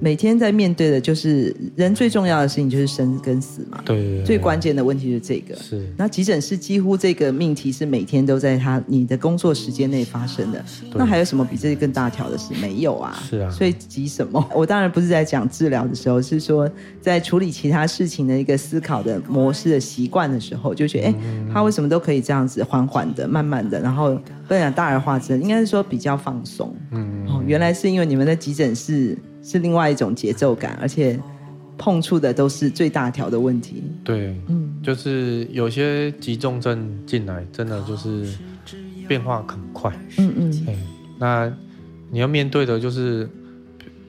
[0.00, 5.56] 每天在面对的就是人最重要的事情就是生跟死嘛，对，对，对，最关键的问题是这个。
[5.56, 10.64] 是，那急诊室几乎这个命题是每天都在他你的工作时间内发生的。
[10.94, 12.54] 那还有什么比这个更大条的事？
[12.60, 13.20] 没有啊。
[13.28, 13.50] 是啊。
[13.50, 14.44] 所以急什么？
[14.54, 21.14] 我当然不是在讲治疗的时候，是说在处理其他事情的一个思考的模式的习惯的时候，就觉得哎，
[21.52, 24.14] 他为什么都可以这样子缓缓的、慢慢的，然后
[24.46, 26.74] 不能讲大而化之，应该是说比较放松。
[26.92, 27.26] 嗯。
[27.26, 29.18] 哦，原来是因为你们的急诊室。
[29.46, 31.16] 是另外一种节奏感，而且
[31.78, 33.80] 碰触的都是最大条的问题。
[34.02, 38.26] 对，嗯，就是有些急重症进来，真的就是
[39.06, 39.92] 变化很快。
[40.18, 40.76] 嗯嗯，嗯，
[41.16, 41.52] 那
[42.10, 43.30] 你要面对的就是，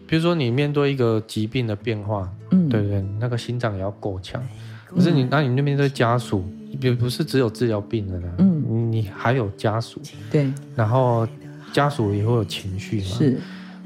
[0.07, 4.41] 比如说你面对一个疾病的变化，嗯，对对，那个心脏也要够强。
[4.87, 6.43] 可是你那你那面对家属，
[6.81, 11.27] 也不是只有治疗病人啊，嗯，你还有家属，对，然后
[11.71, 13.37] 家属也会有情绪嘛，是。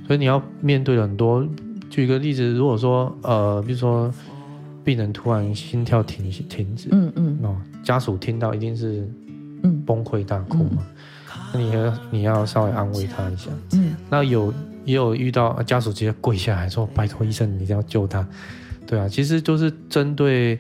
[0.07, 1.47] 所以你要面对很多。
[1.89, 4.09] 举个例子，如果说呃，比如说
[4.81, 9.05] 病人突然心跳停停止，嗯嗯，哦，家属听到一定是
[9.85, 10.87] 崩溃大哭嘛。
[11.53, 13.51] 那、嗯、你要你要稍微安慰他一下。
[13.73, 13.93] 嗯。
[14.09, 14.53] 那有
[14.85, 18.25] 也有遇到家属直接跪下来说：“拜托医生，你一定要救他。”
[18.87, 20.57] 对啊，其实就是针对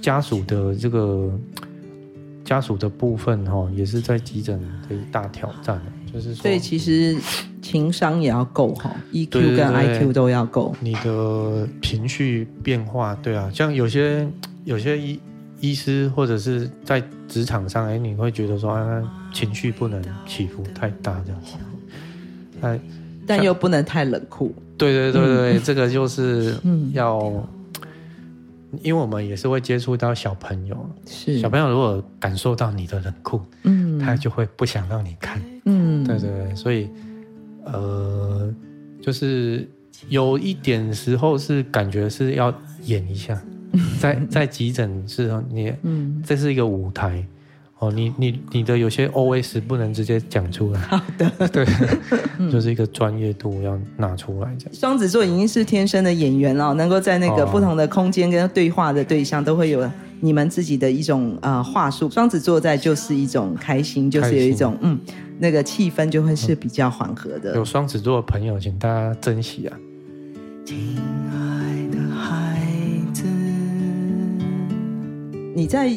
[0.00, 1.28] 家属的这个
[2.44, 5.82] 家属的部分哈、哦，也是在急诊的一大挑战。
[6.12, 7.16] 就是说，所以其实
[7.60, 10.74] 情商也要够哈，EQ 跟 IQ 都要够。
[10.80, 14.26] 你的情绪变化，对啊，像有些
[14.64, 15.20] 有些医
[15.60, 21.54] 医师或者是在职场上，哎，你会觉得说，啊，情绪不能起伏太大这样子，
[22.62, 22.80] 哎，
[23.26, 24.54] 但又不能太冷酷。
[24.76, 26.54] 对对对对，嗯、这个就是
[26.92, 27.48] 要，嗯、
[28.82, 30.76] 因为我们也是会接触到小朋友，
[31.06, 31.38] 是。
[31.38, 35.40] 小朋友如果感受到你的冷酷，嗯，他就会不想让你看。
[35.64, 36.88] 嗯，对对对，所以，
[37.64, 38.52] 呃，
[39.02, 39.68] 就是
[40.08, 42.52] 有一点时候是感觉是要
[42.84, 43.40] 演一下，
[44.00, 47.24] 在 在急诊室你，嗯，这是一个舞台，
[47.80, 51.64] 哦，你你你的有些 OS 不能直接讲出来，好的， 对，
[52.50, 54.74] 就是一个专业度要拿出来这样。
[54.74, 59.88] 双子座已经是天生的演员了，能够在那个不同的空间跟对话的对象都会有。
[60.20, 64.98] 你们自己的一种呃话术，双子座在就是一种开心，就是有一种嗯，
[65.38, 67.54] 那个气氛就会是比较缓和的。
[67.54, 69.78] 有双子座的朋友，请大家珍惜啊！
[70.64, 70.98] 亲
[71.30, 72.60] 爱的孩
[73.12, 73.22] 子，
[75.54, 75.92] 你在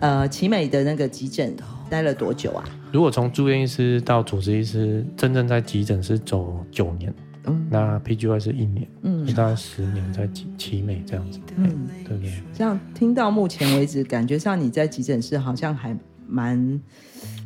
[0.00, 1.54] 呃奇美的那个急诊
[1.88, 2.64] 待了多久啊？
[2.92, 7.12] 如果从住院医师到主治医师，真正在急诊是走九年，
[7.44, 12.32] 嗯，那 PGY 是一年，嗯，大概十年在奇奇美这样子，嗯，对不对？
[12.52, 16.80] 这样听到目前为止，感觉上你在急诊室好像还蛮。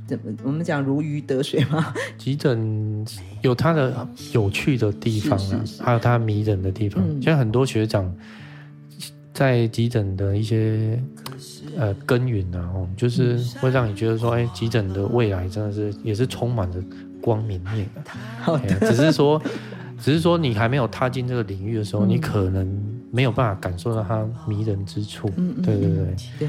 [0.06, 1.92] 怎么我们讲如鱼得水吗？
[2.16, 3.04] 急诊
[3.42, 7.04] 有它的有趣的地方啊，是是是还有它迷人的地方。
[7.20, 8.10] 现在、嗯、很多学长
[9.38, 11.00] 在急诊的一些
[11.76, 16.82] 呃耕耘啊，哦，就是会让你觉得说，哎，急诊的未来真的是也是充满着
[17.20, 18.10] 光明面的。
[18.40, 19.40] 好的，只是说，
[19.96, 22.97] 只是说你还没有踏进这个领域的时候，嗯、你可能。
[23.10, 25.30] 没有办法感受到它迷人之处。
[25.36, 26.48] 嗯，嗯，对对对对。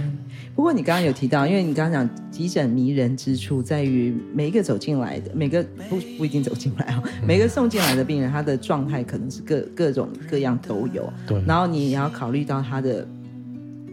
[0.55, 11.11] 不过你刚刚有提到，因为你刚刚讲急诊迷人之处在于每一个走进来的，每个不不一定走进来啊，每个送进来的病人，他的状态可能是各各种各样都有。
[11.25, 11.41] 对。
[11.45, 13.07] 然后你也要考虑到他的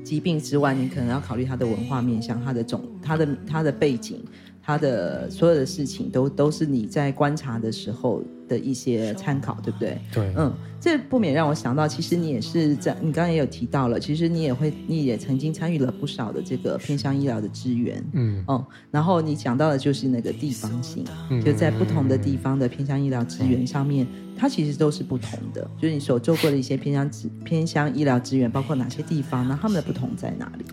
[0.03, 4.21] 疾病之外，你可能要考虑他的文化面向、他的种、他的他的背景。
[4.67, 9.97] 他的所有的事情都都是你在观察的时候的一些参考，对不对？
[10.13, 27.09] 对，嗯，这不免让我想到，其实你也是在，你刚刚也有提到了，其实你也会，你也曾经参与了不少的这个偏向医疗的资源，嗯，哦，然后你讲到的就是那个地方性，嗯，就在不同的地方的偏向医疗资源上面，嗯，它其实都是不同的，就是你所做过的一些偏向
[27.45, 30.65] 偏向医疗资源，包括哪些地方，那他们的不同在哪里？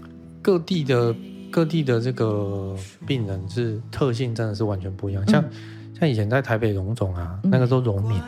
[0.41, 1.15] 各地的。
[1.53, 5.51] 各地的这个病人是特性真的是完全不一样，像、嗯、
[5.99, 8.19] 像以前在台北荣总啊，嗯、那个时候荣民，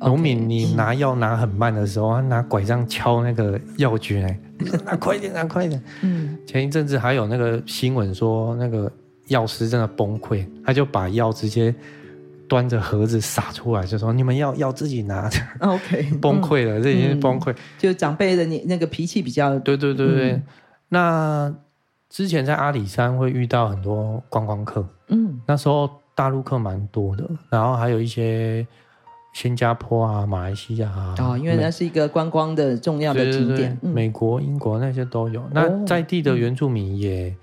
[0.00, 4.34] 荣民 Okay, 你拿药拿很慢的时候，他拿拐杖敲那个药局呢，
[4.86, 5.78] 拿 快一点，拿快一点。
[6.00, 8.90] 嗯，前一阵子还有那个新闻说，那个
[9.28, 11.74] 药师真的崩溃，他就把药直接
[12.48, 15.28] 端着盒子撒出来，就说你们要要自己拿。
[15.60, 17.54] OK， 崩溃了，嗯、这已经是崩溃。
[17.76, 20.42] 就长辈的你那个脾气比较，对对对对，嗯、
[20.88, 21.54] 那。
[22.14, 28.64] 之前在阿里山会遇到很多观光客，嗯，那时候大陆客蛮多的，然后还有一些
[29.32, 35.42] 新加坡啊、马来西亚啊，哦，因为那是一个观光的重要的景点，美国、英国那些都有。
[35.50, 37.34] 那在地的原住民也、哦、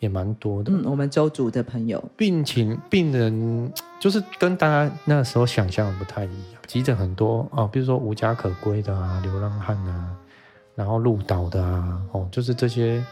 [0.00, 10.10] 也蛮多的，嗯，我们周族的朋友，病情病人就是跟大家那时候想象的不太一样，急诊很多哦，比如说无家可归的啊、流浪汉啊，
[10.74, 13.02] 然后路倒的啊，哦，就是这些。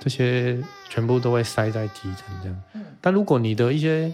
[0.00, 0.58] 这些
[0.88, 2.62] 全部都会塞在基层这样，
[3.00, 4.12] 但如果你的一些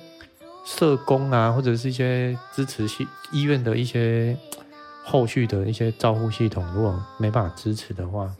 [0.66, 4.36] 社工啊，或者是一些支持系医院的一些
[5.04, 8.30] 后续的一些照护系统，如果没办法支持的话。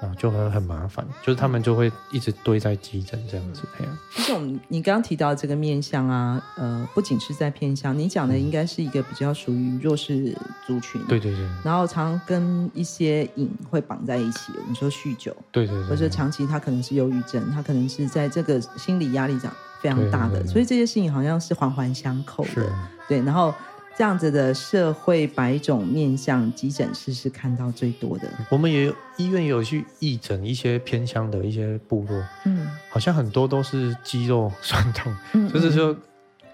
[0.00, 3.98] 啊，就很很麻烦，就是他们就会一直堆在急诊这样子这样。
[4.14, 11.00] 其实我们你刚刚提到这个面向啊，呃，不仅是在偏向，你讲的应该是一个比较属于弱势族群。
[11.08, 11.48] 对对对。
[11.64, 22.50] 然后常跟一些瘾会绑在一起，我们说酗酒，对对对，或者长期他可能是忧郁症，他可能是在这个心理压力上非常大的，所以这些事情好像是环环相扣的。
[22.50, 22.72] 是
[23.08, 23.54] 对，然后。
[23.96, 28.28] 这样子的社会百种面向，急诊室是看到最多的。
[28.50, 35.96] 我们也有医院也有去义诊一些偏乡的一些部落，嗯，好像很多都是肌肉酸痛，嗯， 就是说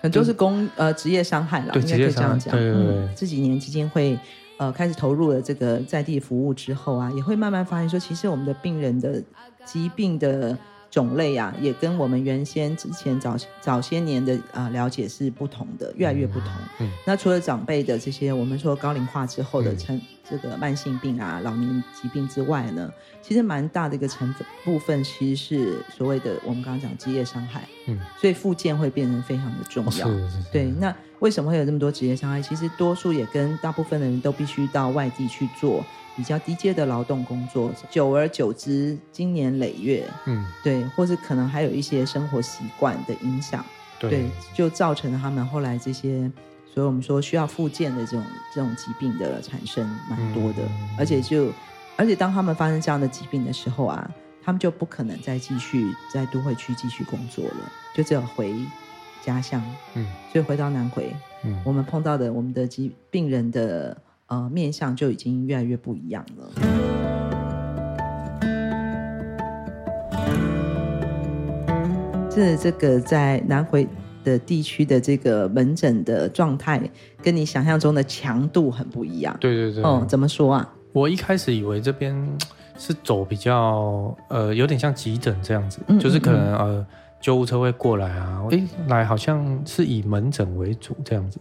[0.00, 2.54] 很多是工呃职业伤害了，对，应该可以这样讲。
[2.54, 4.16] 对对对，嗯，这几年基金会
[4.58, 9.20] 呃开始投入了这个在地服务之后啊，也会慢慢发现说，其实我们的病人的
[9.64, 10.56] 疾病的。
[10.92, 16.50] 种类啊，也跟我们原先之前早早些年的啊、呃、了解是不同的，越来越不同。
[16.80, 27.66] 嗯，嗯那除了长辈的这些，我们说高龄化之后的成、嗯、这个慢性病啊、老年疾病之外呢，其实蛮大的一个成分部分，其实是所谓的我们刚刚讲职业伤害。
[27.86, 29.90] 嗯，所以复健会变成非常的重要。
[29.90, 30.52] 是是是。
[30.52, 32.42] 对，那为什么会有这么多职业伤害？
[32.42, 35.82] 其实多数也跟大部分的人都必须到外地去做。
[36.14, 43.64] 比较低阶的劳动工作，久而久之，经年累月，嗯，对，或是可能还有一些生活习惯的影响，
[43.98, 46.30] 对，对，就造成了他们后来这些，
[46.72, 51.50] 所以我们说需要复健的这种这种疾病的产生蛮多的，嗯、而且就，
[51.96, 54.10] 而且当他们发生这样的疾病的时候啊，
[54.44, 58.54] 他们就不可能再继续在都会区继续工作了，就只有回
[59.24, 63.96] 家乡，嗯，所以回到南回，嗯，我们碰到的我们的疾病人的。
[64.32, 66.48] 呃，面相就已经越来越不一样了。
[72.30, 73.86] 这这个在南回
[74.24, 76.80] 的地区的这个门诊的状态，
[77.22, 79.36] 跟你想象中的强度很不一样。
[79.38, 79.84] 对对对。
[79.84, 80.66] 哦，怎么说啊？
[80.94, 82.16] 我一开始以为这边
[82.78, 86.86] 是走比较呃，有点像急诊这样子，嗯嗯嗯，就是可能呃，
[87.20, 91.38] 救护车会过来啊，诶，来好像是以门诊为主这样子。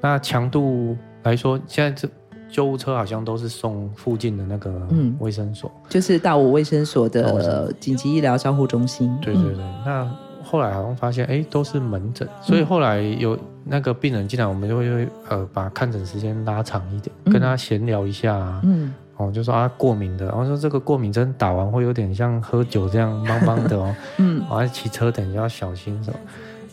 [0.00, 2.08] 那强度来说，现在这。
[2.50, 4.72] 救护车好像都是送附近的那个
[5.18, 9.16] 卫生所，嗯、就是大武卫生所的紧急医疗照护中心。
[9.20, 10.10] 对对对，嗯、那
[10.42, 18.60] 后来好像发现，哎，都是门诊，所以后来有那个病人进来，我们就会呃把看诊时间拉长一点，嗯、跟他闲聊一下、啊。
[18.64, 18.94] 嗯。
[19.18, 23.94] 哦，就说啊过敏的，然后说这个过敏针打完会有点像喝酒这样邦邦的哦。
[24.18, 24.40] 嗯。
[24.48, 26.18] 我还骑车等一下要小心什么，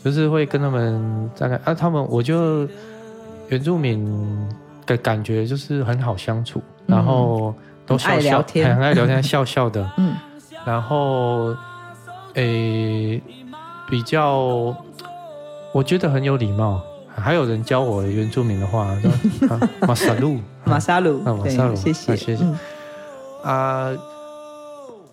[0.04, 2.68] 就是会跟他们大概啊，他们我就
[3.50, 4.08] 原住民
[4.86, 7.54] 的感觉就是很好相处，然后
[7.86, 9.90] 都笑笑，爱聊天，很爱聊天，笑笑的。
[9.98, 10.14] 嗯。
[10.66, 11.56] 然后，
[12.34, 13.24] 诶、欸，
[13.88, 14.76] 比较，
[15.72, 16.82] 我觉得很有礼貌。
[17.18, 22.46] 还有人教我原住民的话，说马萨鲁，马萨鲁， 马萨鲁，谢谢，谢谢。
[23.42, 23.90] 啊，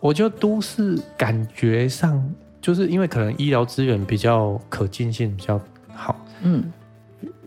[0.01, 2.21] 我觉得都市感觉上，
[2.61, 5.61] 就是因为可能医疗资源比较可近性比较
[5.95, 6.17] 好。
[6.43, 6.73] 嗯，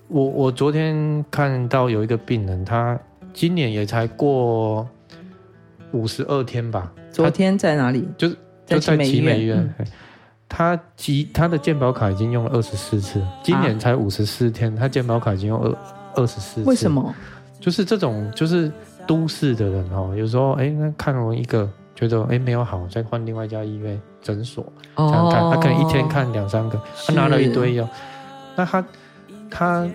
[0.07, 2.97] 我我昨天看到有一个病人，他
[3.33, 4.87] 今年也才过
[5.91, 6.91] 五十二天吧。
[7.11, 8.07] 昨天在哪里？
[8.17, 9.73] 就是就在奇美医院。
[10.47, 15.75] 他集他的健保卡已经用了二十四次，今年才五十四天，啊、他健保卡已经用二
[16.15, 16.69] 二十四次。
[16.69, 17.13] 为什么？
[17.59, 18.71] 就是这种，就是
[19.07, 24.63] 都市的人哦，有时候哎，那看完一个觉得哎没有好，再换另外一家医院诊所
[24.95, 27.89] 这样看，他可能一天看两三个，他拿了一堆药。
[28.55, 28.85] 那他
[29.49, 29.87] 他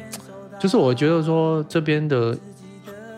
[0.59, 2.37] 就是我觉得说这边的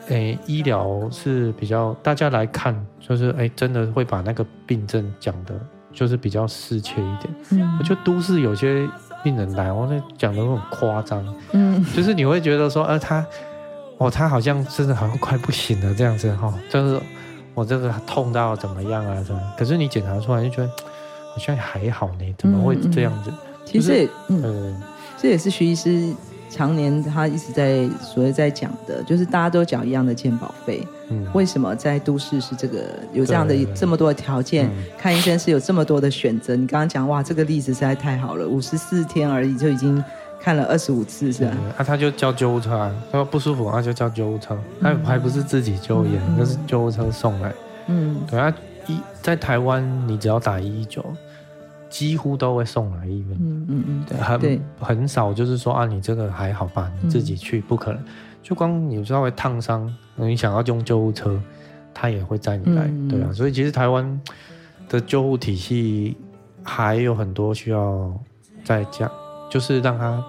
[0.09, 5.55] 哎医疗是比较大家来看，就是哎真的会把那个病症讲的。
[5.95, 8.88] 就是比较适切一点，嗯，我觉得都市有些
[9.23, 13.23] 病人来，我那讲的都很夸张，嗯，就是你会觉得说，呃，他，
[13.99, 16.99] 哦，他好像真的好像快不行了这样子哈，就是
[17.53, 20.68] 我这个痛到怎么样啊什么，可是你检查出来就觉得
[21.35, 23.31] 好像还好呢，怎么会这样子？
[23.66, 24.75] 其实，嗯，
[25.22, 26.12] 这也是徐医师。
[26.50, 36.54] 常年他一直在所谓在讲的，就是大家都缴一样的健保费，嗯，为什么在都市是这个有这样的这么多的条件，嗯、看医生是有这么多的选择？
[36.54, 40.04] 你刚刚讲哇，这个例子实在太好了，五十四天而已就已经
[40.38, 41.56] 看了二十五次，是吧？
[41.78, 47.50] 啊，他就叫救护车啊，他说不舒服，他就叫救护车，他、嗯、还不是自己就医，那、嗯、是救护车送来，
[47.87, 48.54] 嗯，对啊，
[48.87, 51.02] 一在台湾你只要打一一九。
[51.92, 58.02] 几乎都会送来医院，嗯嗯嗯，对，很很少就是说啊，你这个还好吧，你自己去不可能，
[58.42, 61.38] 就光你稍微烫伤，你想要用救护车，
[61.92, 64.18] 他也会载你来，对啊，所以其实台湾
[64.88, 66.16] 的救护体系
[66.62, 68.11] 还有很多需要
[68.64, 69.11] 再加，
[69.50, 70.24] 就是让它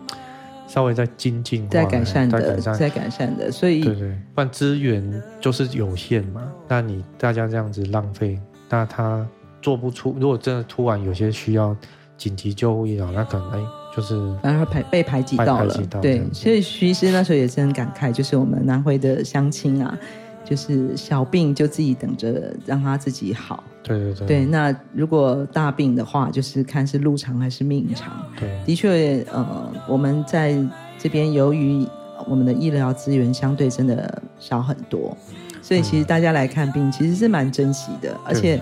[0.67, 3.37] 稍微再精进、再改善的、再改善。
[3.37, 9.25] 的，所以对对，不然资源就是有限嘛，那你大家这样子浪费，那他。
[9.63, 11.75] 做不出，如果真的突然有些需要
[12.17, 13.59] 紧急救护医疗，那可能哎，
[13.95, 15.73] 就是反而排被排挤到了。
[16.01, 19.97] 对，所以徐医师那时候也是很感慨，就是我们南回的乡亲啊，
[20.43, 23.63] 就是小病就自己等着让他自己好。
[23.81, 24.27] 对对对。
[24.27, 28.11] 对，那如果大病的话，就是看是路长还是命长。
[28.37, 30.55] 对，的确，呃，我们在
[30.99, 31.87] 这边由于
[32.27, 35.17] 我们的医疗资源相对真的少很多，
[35.61, 38.57] 所以其实大家来看病其实是蛮珍惜的，而且。
[38.57, 38.61] 嗯，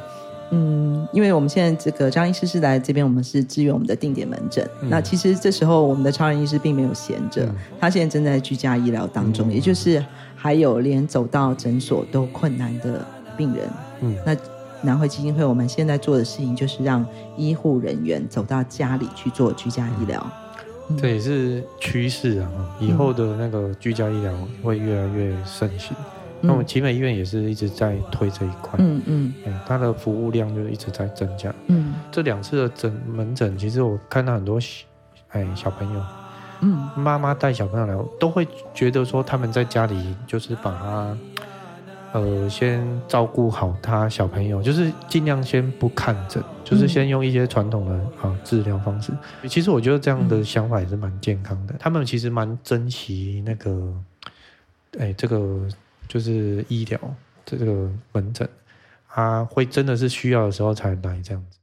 [1.13, 4.67] 因为我们现在这个张医师是来这边，我们是支援我们的定点门诊。
[4.81, 10.03] 嗯、那其实这时候我们的超人医师并没有闲着，嗯、他现在正在居家医疗当中，嗯、也就是
[10.35, 13.05] 还有连走到诊所都困难的
[13.37, 13.69] 病人。
[14.01, 14.35] 嗯，那
[14.81, 17.05] 南回基金会我们现在做的事情就是让
[17.37, 20.25] 医护人员走到家里去做居家医疗。
[20.89, 24.33] 嗯嗯、这也是趋势啊，以后的那个居家医疗
[24.63, 25.95] 会越来越盛行。
[26.43, 34.85] 那我们奇美医院也是一直在推这一块，嗯嗯，哎，它的服务量就一直在增加，嗯，这两次的诊门诊，其实我看到很多小，
[35.29, 36.01] 哎，小朋友，
[36.61, 41.17] 嗯，妈妈带小朋友来，都会觉得说他们在家里就是把他，
[42.13, 49.13] 呃，先照顾好他小朋友，就是尽量先不看诊，就是先用一些传统的啊治疗方式。
[49.47, 53.93] 其实我觉得这样的想法也是蛮健康的，他们其实蛮珍惜那个，
[54.97, 55.67] 哎，这个。
[56.11, 56.99] 就是医疗
[57.45, 58.45] 这个门诊，
[59.07, 61.57] 他会真的是需要的时候才来这样子。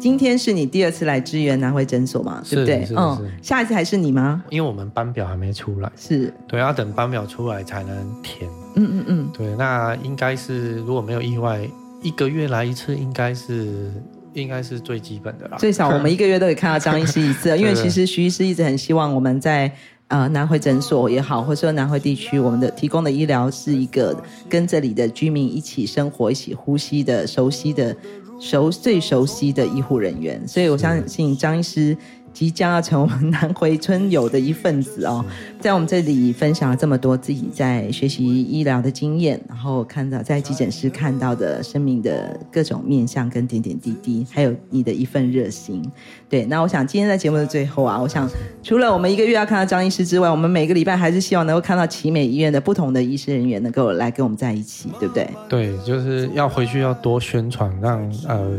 [0.00, 2.42] 今天是你第二次来支援南回诊所嘛？
[2.50, 2.88] 对不对？
[2.96, 4.42] 嗯，下一次还是你吗？
[4.50, 8.50] 因为我们班表还没出来，是对，要等班表出来才能填。
[8.74, 11.60] 嗯嗯嗯，对，那应该是如果没有意外，
[12.02, 13.92] 一个月来一次，应该是。
[14.32, 15.56] 应该是最基本的啦。
[15.58, 19.70] 最少我们一个月都可以看到张医师一次， 因为其实徐医师一直很希望我们在
[20.08, 24.16] 呃南回诊所也好，或者说南回地区，我们的提供的医疗是一个
[24.48, 27.96] 跟这里的居民一起生活、一起呼吸的熟悉的
[28.40, 30.46] 熟最熟悉的医护人员。
[30.48, 31.96] 所以我相信张医师
[32.32, 35.24] 即将要成为我们南回春友的一份子哦，
[35.58, 45.82] 在我们这里分享了这么多自己在学习医疗的经验，然后看到在急诊室看到的生命的各种面相跟点点滴滴，还有你的一份热心。
[46.28, 48.28] 对，那我想今天在节目的最后啊，我想
[48.62, 55.28] 除了我们一个月要看到张医师之外，我们每个礼拜还是希望能够看到奇美医院的不同的医师人员能够来跟我们在一起，对不对？
[55.48, 58.50] 对，就是要回去要多宣传，让呃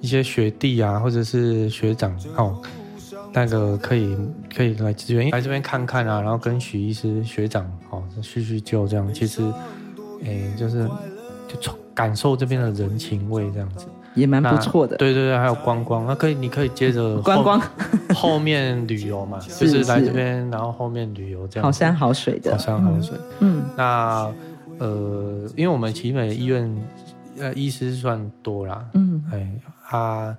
[0.00, 2.60] 一些学弟啊或者是学长哦。
[3.36, 4.16] 那个可以
[4.56, 9.42] 可以来支援，来这边看看啊，然后跟许医师学长哦叙叙旧这样，其实，
[10.24, 10.88] 哎，就是
[11.46, 13.84] 就感受这边的人情味这样子，
[14.14, 14.96] 也蛮不错的。
[14.96, 17.60] 对对对，还有观光，那可以你可以接着 观光
[18.16, 21.64] 后面旅游嘛， 就是来这边，然后后面旅游这样。
[21.64, 23.18] 好山好水的，好山好水。
[23.40, 24.32] 嗯，那
[24.78, 26.74] 呃，因为我们奇美医院
[27.38, 29.50] 呃医师算多啦，嗯，哎
[29.90, 30.34] 啊。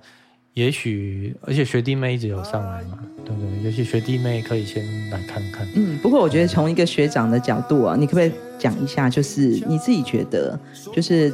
[0.58, 3.62] 也许，而且学弟妹一直有上来嘛，对不对？
[3.62, 5.64] 也许学弟妹可以先来看看。
[5.76, 10.58] 嗯，不过我觉得从一个学长的角度啊，你可不可以讲一下，就是你自己觉得，
[10.92, 11.32] 就是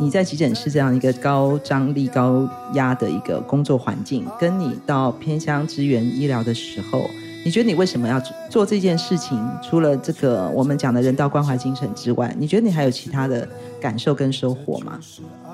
[0.00, 7.10] 你在急诊室这样一个高张力、高压的一个工作环境，跟你到偏乡支援医疗的时候，
[7.44, 9.38] 你觉得你为什么要做这件事情？
[9.62, 13.48] 除了这个我们讲的人道关怀精神之外，你觉得你还有其他的
[13.80, 14.98] 感受跟收获吗？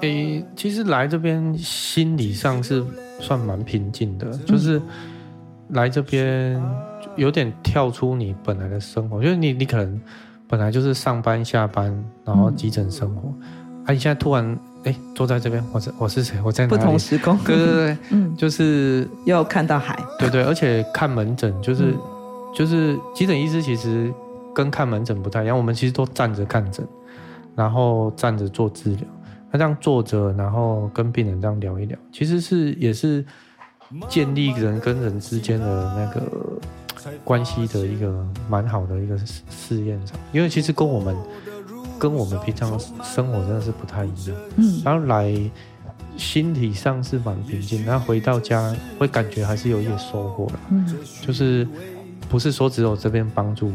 [0.03, 2.85] 诶，其实来这边心理上是。
[3.21, 4.81] 算蛮平静的，就是
[5.71, 6.63] 来这边
[7.17, 10.01] 有点跳出你本来的生活，就是你你可能
[10.47, 11.93] 本来就是上班下班，
[12.25, 16.39] 然后急诊生活，嗯、啊，你现在突然哎坐在这边，我是我是谁？
[16.45, 16.79] 我在哪里？
[16.79, 21.99] 不同时空，对对对， 嗯，就是要看到海，对对，而且看门诊就是、嗯、
[22.55, 24.13] 就是急诊医师其实
[24.55, 26.87] 跟看门诊不太一样，我们其实都站着看诊，
[27.57, 29.01] 然后站着做治疗。
[29.51, 33.25] 那这样坐着，然后跟病人这样聊一聊，其实是也是
[34.07, 36.23] 建立人跟人之间的那个
[37.25, 39.17] 关系的一个蛮好的一个
[39.49, 40.19] 试验场。
[40.33, 41.17] 因为其实跟我们
[41.99, 44.37] 跟我们平常生活真的是不太一样。
[44.57, 45.33] 嗯，然后来
[46.17, 50.55] 心理上是蛮平静，然后回到家会感觉还是有一些收获的。
[50.71, 50.87] 嗯，
[51.27, 51.67] 就是
[52.29, 53.73] 不是说只有这边帮助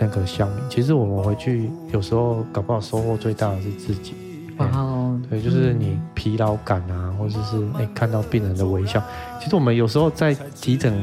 [0.00, 4.14] 那个乡民，其实我们回去有时候搞不好收获最大的是自己。
[4.58, 9.02] 哇哦，对，就是你疲劳感啊，或者是哎看到病人的微笑，
[9.40, 11.02] 其实我们有时候在急诊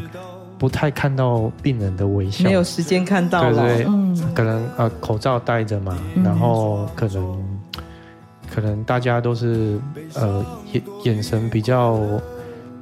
[0.60, 7.60] 不太看到病人的微笑，没有时间看到，对对，嗯，可能呃口罩戴着嘛，然后可能
[8.54, 9.80] 可能大家都是
[10.14, 12.00] 呃眼眼神比较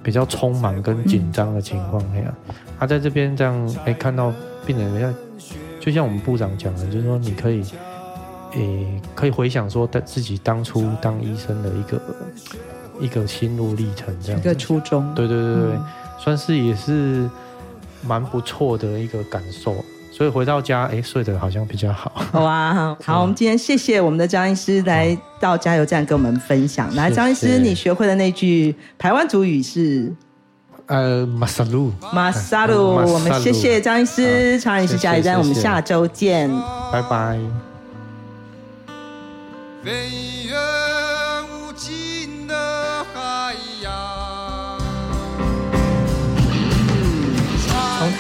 [0.04, 2.34] 比较匆忙跟紧张的情况下，
[2.80, 4.34] 他在这边这样哎看到
[4.66, 5.14] 病人，像
[5.80, 7.64] 就像我们部长讲的，就是说你可以。
[8.54, 12.02] 诶，可以回想说，他自己当初当医生的一个
[13.02, 14.40] 一个心路历程，这样。
[14.40, 15.14] 一个初衷。
[15.14, 15.84] 对对对对，嗯、
[16.18, 17.30] 算是也是
[18.06, 19.84] 蛮不错的一个感受。
[20.10, 22.12] 所以回到家，哎，睡得好像比较好。
[22.32, 26.92] 好啊，好，我们今天谢谢我们的张医师来到加油站跟我们分享。
[26.96, 30.12] 来，张医师，你学会的那句台湾族语是？
[30.88, 32.96] 呃，马萨鲁，马萨鲁。
[32.96, 36.50] 我们谢谢张医师，常人医师加油站，我们下周见，
[36.92, 37.38] 拜拜。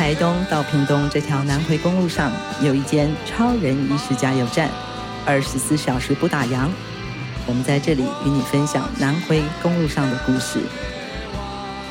[0.07, 2.31] 台东到屏东这条南回公路上，
[2.61, 4.69] 有一间超人医师加油站，
[5.25, 6.69] 二十四小时不打烊。
[7.45, 10.61] 我们在这里与你分享南回公路上的故事。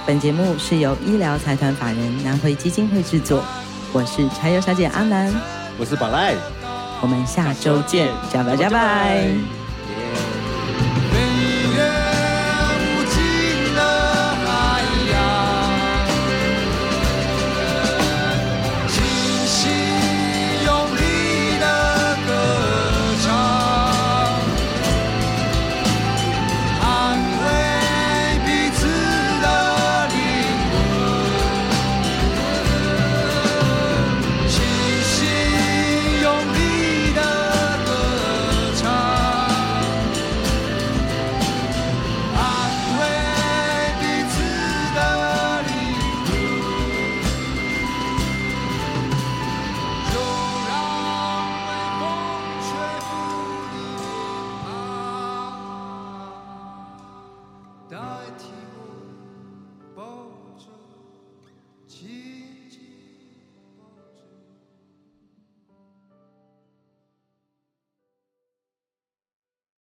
[0.07, 3.45] 本节目是由医疗财团法人南回基金会制作，
[3.93, 5.31] 我是柴油小姐阿南，
[5.77, 6.33] 我是宝赖，
[7.03, 9.29] 我们下周见，加拜加拜。